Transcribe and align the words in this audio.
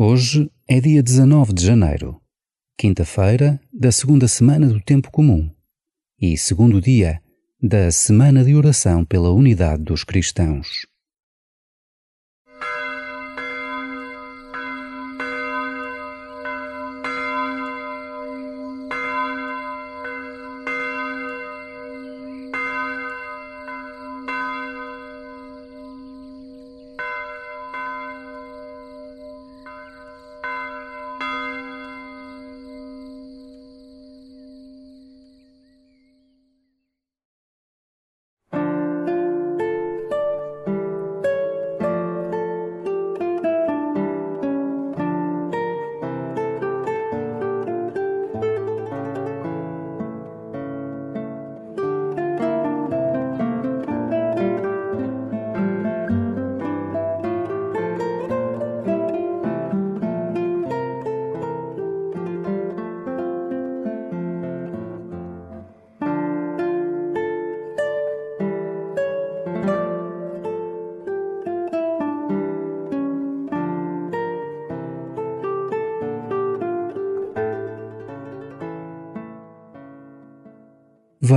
Hoje 0.00 0.48
é 0.68 0.80
dia 0.80 1.02
19 1.02 1.52
de 1.52 1.66
janeiro, 1.66 2.20
quinta-feira 2.78 3.60
da 3.72 3.90
segunda 3.90 4.28
semana 4.28 4.68
do 4.68 4.80
Tempo 4.80 5.10
Comum 5.10 5.50
e 6.16 6.38
segundo 6.38 6.80
dia 6.80 7.20
da 7.60 7.90
Semana 7.90 8.44
de 8.44 8.54
Oração 8.54 9.04
pela 9.04 9.32
Unidade 9.32 9.82
dos 9.82 10.04
Cristãos. 10.04 10.86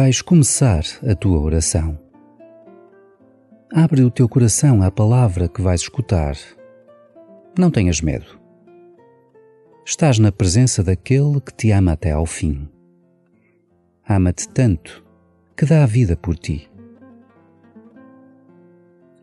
Vais 0.02 0.20
começar 0.20 0.82
a 1.08 1.14
tua 1.14 1.40
oração. 1.40 1.96
Abre 3.72 4.02
o 4.02 4.10
teu 4.10 4.28
coração 4.28 4.82
à 4.82 4.90
palavra 4.90 5.48
que 5.48 5.62
vais 5.62 5.82
escutar. 5.82 6.36
Não 7.56 7.70
tenhas 7.70 8.02
medo. 8.02 8.26
Estás 9.86 10.18
na 10.18 10.32
presença 10.32 10.84
daquele 10.84 11.40
que 11.40 11.54
te 11.54 11.70
ama 11.70 11.92
até 11.92 12.14
ao 12.14 12.26
fim. 12.26 12.68
Ama-te 14.10 14.50
tanto 14.50 15.06
que 15.56 15.68
dá 15.68 15.84
a 15.84 15.86
vida 15.86 16.18
por 16.18 16.36
ti. 16.36 16.68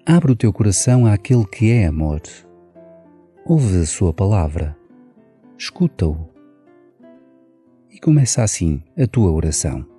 Abre 0.06 0.30
o 0.30 0.36
teu 0.36 0.52
coração 0.52 1.06
àquele 1.06 1.44
que 1.44 1.72
é 1.72 1.86
amor. 1.86 2.22
Ouve 3.44 3.80
a 3.80 3.84
sua 3.84 4.14
palavra. 4.14 4.76
Escuta-o. 5.58 6.28
E 7.90 7.98
começa 7.98 8.44
assim 8.44 8.80
a 8.96 9.08
tua 9.08 9.32
oração. 9.32 9.97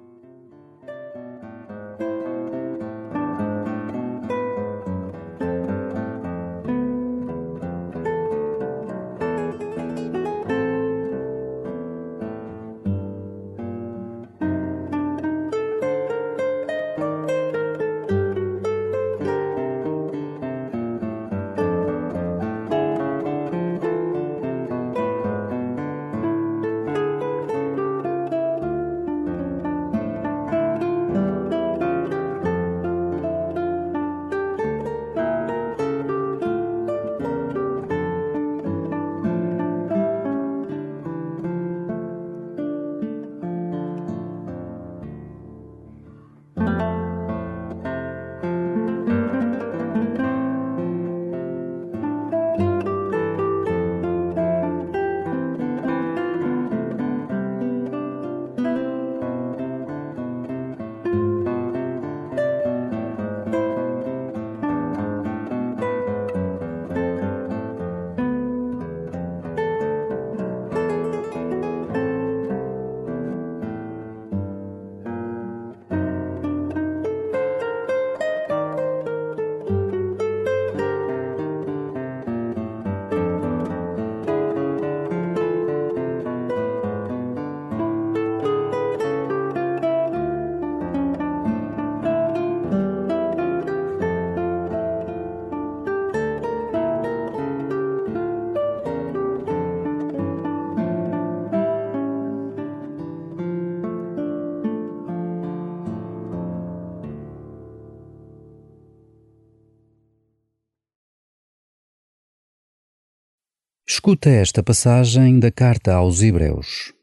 Escuta 114.00 114.30
esta 114.30 114.64
passagem 114.64 115.42
da 115.42 115.52
carta 115.52 115.94
aos 115.94 116.22
Hebreus. 116.22 116.94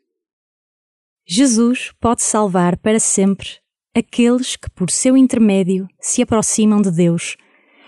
Jesus 1.26 1.92
pode 2.00 2.22
salvar 2.22 2.78
para 2.78 2.98
sempre 2.98 3.58
aqueles 3.94 4.56
que, 4.56 4.70
por 4.70 4.90
seu 4.90 5.14
intermédio, 5.14 5.86
se 6.00 6.22
aproximam 6.22 6.80
de 6.80 6.90
Deus, 6.90 7.36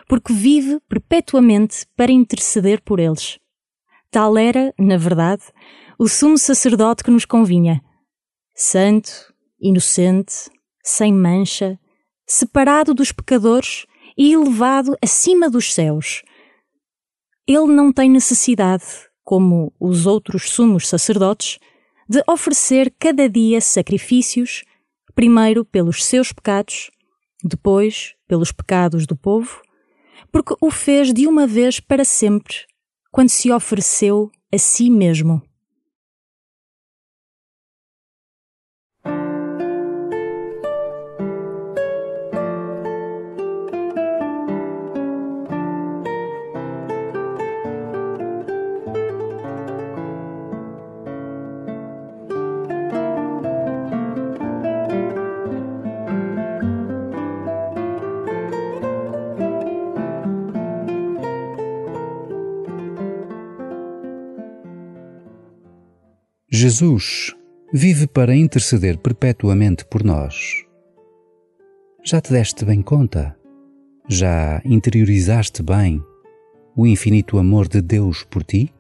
porque 0.06 0.30
vive 0.30 0.78
perpetuamente 0.86 1.86
para 1.96 2.12
interceder 2.12 2.82
por 2.82 3.00
eles. 3.00 3.38
Tal 4.10 4.36
era, 4.36 4.74
na 4.78 4.98
verdade, 4.98 5.44
o 5.98 6.06
sumo 6.06 6.36
sacerdote 6.36 7.02
que 7.02 7.10
nos 7.10 7.24
convinha. 7.24 7.82
Santo, 8.54 9.10
inocente, 9.58 10.50
sem 10.84 11.14
mancha, 11.14 11.80
separado 12.26 12.92
dos 12.92 13.10
pecadores 13.10 13.86
e 14.18 14.34
elevado 14.34 14.94
acima 15.02 15.48
dos 15.48 15.72
céus 15.72 16.22
ele 17.48 17.72
não 17.72 17.90
tem 17.90 18.10
necessidade, 18.10 18.84
como 19.24 19.72
os 19.80 20.04
outros 20.04 20.50
sumos 20.50 20.86
sacerdotes, 20.86 21.58
de 22.06 22.22
oferecer 22.28 22.94
cada 22.98 23.26
dia 23.26 23.58
sacrifícios, 23.58 24.64
primeiro 25.14 25.64
pelos 25.64 26.04
seus 26.04 26.30
pecados, 26.30 26.90
depois 27.42 28.14
pelos 28.28 28.52
pecados 28.52 29.06
do 29.06 29.16
povo, 29.16 29.62
porque 30.30 30.54
o 30.60 30.70
fez 30.70 31.12
de 31.12 31.26
uma 31.26 31.46
vez 31.46 31.80
para 31.80 32.04
sempre, 32.04 32.54
quando 33.10 33.30
se 33.30 33.50
ofereceu 33.50 34.30
a 34.52 34.58
si 34.58 34.90
mesmo. 34.90 35.42
Jesus 66.70 67.34
vive 67.72 68.06
para 68.06 68.36
interceder 68.36 68.98
perpetuamente 68.98 69.86
por 69.86 70.04
nós. 70.04 70.66
Já 72.04 72.20
te 72.20 72.30
deste 72.30 72.62
bem 72.62 72.82
conta? 72.82 73.34
Já 74.06 74.60
interiorizaste 74.66 75.62
bem 75.62 76.04
o 76.76 76.86
infinito 76.86 77.38
amor 77.38 77.68
de 77.68 77.80
Deus 77.80 78.22
por 78.22 78.44
ti? 78.44 78.70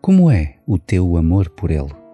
Como 0.00 0.30
é 0.30 0.56
o 0.66 0.78
teu 0.78 1.18
amor 1.18 1.50
por 1.50 1.70
Ele? 1.70 2.05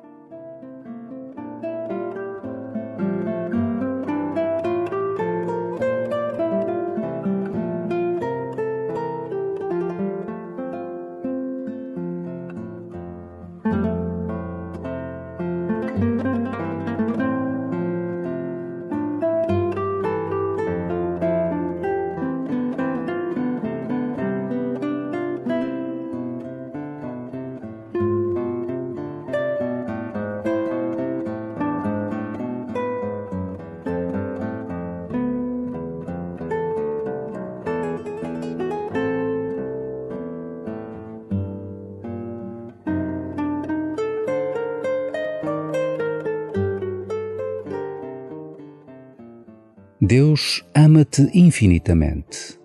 Deus 50.15 50.63
ama-te 50.75 51.31
infinitamente. 51.33 52.61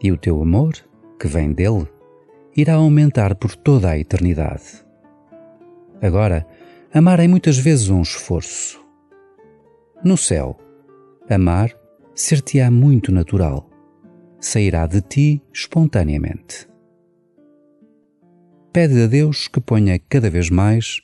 E 0.00 0.12
o 0.12 0.16
teu 0.16 0.40
amor, 0.40 0.74
que 1.18 1.26
vem 1.26 1.52
dele, 1.52 1.88
irá 2.56 2.74
aumentar 2.74 3.34
por 3.34 3.56
toda 3.56 3.90
a 3.90 3.98
eternidade. 3.98 4.86
Agora, 6.00 6.46
amar 6.94 7.18
é 7.18 7.26
muitas 7.26 7.58
vezes 7.58 7.88
um 7.88 8.00
esforço. 8.00 8.80
No 10.04 10.16
céu, 10.16 10.56
amar 11.28 11.76
ser-te-á 12.14 12.70
muito 12.70 13.10
natural, 13.10 13.68
sairá 14.38 14.86
de 14.86 15.00
ti 15.00 15.42
espontaneamente. 15.52 16.68
Pede 18.72 19.02
a 19.02 19.08
Deus 19.08 19.48
que 19.48 19.60
ponha 19.60 19.98
cada 19.98 20.30
vez 20.30 20.48
mais 20.48 21.00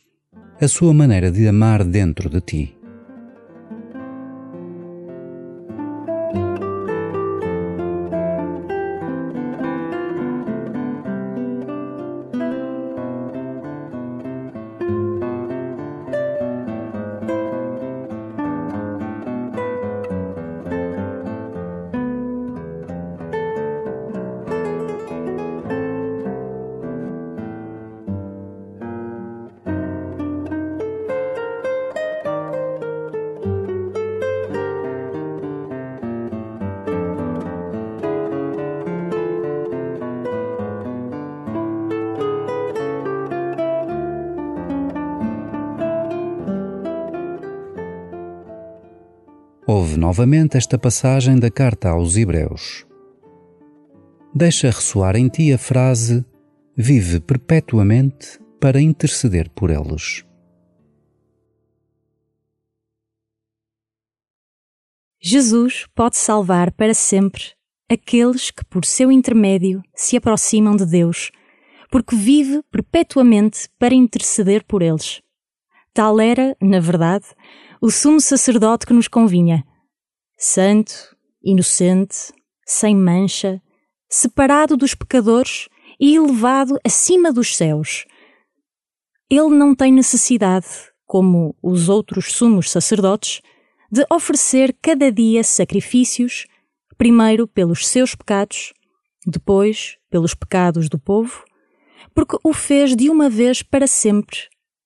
a 0.60 0.68
sua 0.68 0.94
maneira 0.94 1.32
de 1.32 1.48
amar 1.48 1.82
dentro 1.82 2.30
de 2.30 2.40
ti. 2.40 2.81
Ouve 49.82 49.98
novamente 49.98 50.56
esta 50.56 50.78
passagem 50.78 51.40
da 51.40 51.50
carta 51.50 51.88
aos 51.88 52.16
Hebreus. 52.16 52.86
Deixa 54.32 54.68
ressoar 54.70 55.16
em 55.16 55.28
ti 55.28 55.52
a 55.52 55.58
frase: 55.58 56.24
Vive 56.76 57.18
perpetuamente 57.18 58.38
para 58.60 58.80
interceder 58.80 59.50
por 59.50 59.70
eles. 59.70 60.24
Jesus 65.20 65.84
pode 65.96 66.16
salvar 66.16 66.70
para 66.70 66.94
sempre 66.94 67.42
aqueles 67.90 68.52
que, 68.52 68.64
por 68.64 68.84
seu 68.84 69.10
intermédio, 69.10 69.82
se 69.96 70.16
aproximam 70.16 70.76
de 70.76 70.86
Deus, 70.86 71.32
porque 71.90 72.14
vive 72.14 72.62
perpetuamente 72.70 73.68
para 73.80 73.92
interceder 73.92 74.62
por 74.62 74.80
eles. 74.80 75.20
Tal 75.92 76.20
era, 76.20 76.56
na 76.62 76.78
verdade, 76.78 77.26
o 77.80 77.90
sumo 77.90 78.20
sacerdote 78.20 78.86
que 78.86 78.94
nos 78.94 79.08
convinha. 79.08 79.66
Santo, 80.44 81.16
inocente, 81.40 82.32
sem 82.66 82.96
mancha, 82.96 83.62
separado 84.10 84.76
dos 84.76 84.92
pecadores 84.92 85.68
e 86.00 86.16
elevado 86.16 86.80
acima 86.84 87.32
dos 87.32 87.56
céus. 87.56 88.04
Ele 89.30 89.50
não 89.50 89.72
tem 89.72 89.92
necessidade, 89.92 90.66
como 91.06 91.54
os 91.62 91.88
outros 91.88 92.32
sumos 92.32 92.72
sacerdotes, 92.72 93.40
de 93.88 94.04
oferecer 94.10 94.76
cada 94.82 95.12
dia 95.12 95.44
sacrifícios, 95.44 96.48
primeiro 96.98 97.46
pelos 97.46 97.86
seus 97.86 98.16
pecados, 98.16 98.72
depois 99.24 99.96
pelos 100.10 100.34
pecados 100.34 100.88
do 100.88 100.98
povo, 100.98 101.44
porque 102.12 102.36
o 102.42 102.52
fez 102.52 102.96
de 102.96 103.08
uma 103.08 103.30
vez 103.30 103.62
para 103.62 103.86
sempre, 103.86 104.38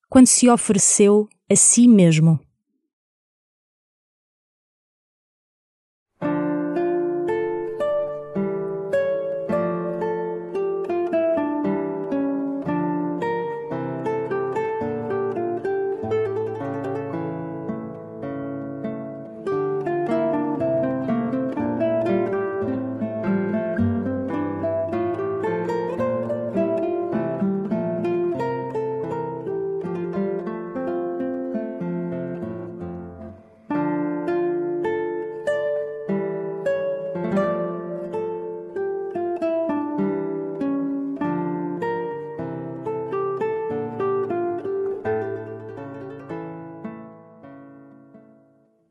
quando 0.07 0.27
se 0.27 0.47
ofereceu 0.47 1.27
a 1.49 1.55
si 1.55 1.87
mesmo. 1.87 2.39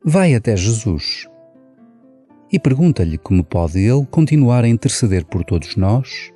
Vai 0.09 0.33
até 0.33 0.55
Jesus 0.55 1.27
e 2.49 2.57
pergunta-lhe 2.57 3.17
como 3.17 3.43
pode 3.43 3.77
ele 3.77 4.05
continuar 4.05 4.63
a 4.63 4.67
interceder 4.69 5.25
por 5.25 5.43
todos 5.43 5.75
nós 5.75 6.31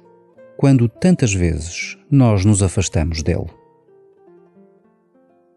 quando 0.58 0.90
tantas 0.90 1.34
vezes 1.34 1.98
nós 2.12 2.44
nos 2.44 2.62
afastamos 2.62 3.24
dele. 3.24 3.48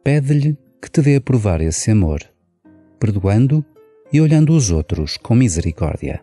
Pede-lhe 0.04 0.56
que 0.80 0.88
te 0.88 1.02
dê 1.02 1.16
a 1.16 1.20
provar 1.20 1.60
esse 1.60 1.90
amor, 1.90 2.20
perdoando 3.00 3.64
e 4.12 4.20
olhando 4.20 4.54
os 4.54 4.70
outros 4.70 5.16
com 5.16 5.34
misericórdia. 5.34 6.22